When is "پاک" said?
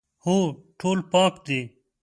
1.11-1.33